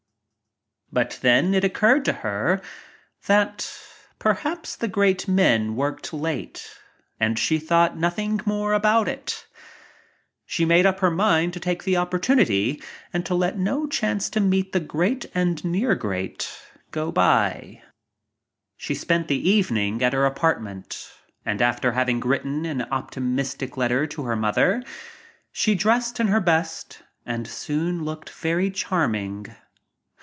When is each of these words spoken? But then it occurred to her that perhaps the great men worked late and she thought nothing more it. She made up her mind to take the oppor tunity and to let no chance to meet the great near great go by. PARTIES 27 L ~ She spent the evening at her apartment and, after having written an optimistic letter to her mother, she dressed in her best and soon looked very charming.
But 0.93 1.19
then 1.21 1.53
it 1.53 1.63
occurred 1.63 2.03
to 2.03 2.11
her 2.11 2.61
that 3.25 3.71
perhaps 4.19 4.75
the 4.75 4.89
great 4.89 5.25
men 5.25 5.77
worked 5.77 6.13
late 6.13 6.69
and 7.17 7.39
she 7.39 7.59
thought 7.59 7.95
nothing 7.97 8.41
more 8.45 8.73
it. 9.07 9.47
She 10.45 10.65
made 10.65 10.85
up 10.85 10.99
her 10.99 11.09
mind 11.09 11.53
to 11.53 11.61
take 11.61 11.83
the 11.85 11.93
oppor 11.93 12.19
tunity 12.19 12.83
and 13.13 13.25
to 13.25 13.33
let 13.33 13.57
no 13.57 13.87
chance 13.87 14.29
to 14.31 14.41
meet 14.41 14.73
the 14.73 14.81
great 14.81 15.33
near 15.63 15.95
great 15.95 16.49
go 16.91 17.09
by. 17.09 17.75
PARTIES 17.79 17.87
27 17.87 17.87
L 17.87 17.87
~ 18.49 18.77
She 18.77 18.93
spent 18.93 19.27
the 19.29 19.49
evening 19.49 20.03
at 20.03 20.11
her 20.11 20.25
apartment 20.25 21.09
and, 21.45 21.61
after 21.61 21.93
having 21.93 22.19
written 22.19 22.65
an 22.65 22.81
optimistic 22.91 23.77
letter 23.77 24.05
to 24.07 24.25
her 24.25 24.35
mother, 24.35 24.83
she 25.53 25.73
dressed 25.73 26.19
in 26.19 26.27
her 26.27 26.41
best 26.41 27.01
and 27.25 27.47
soon 27.47 28.03
looked 28.03 28.29
very 28.29 28.69
charming. 28.69 29.47